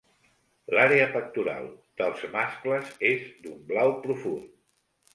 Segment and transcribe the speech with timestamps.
[0.75, 1.69] L'àrea pectoral
[2.03, 4.53] dels mascles és d'un blau profund.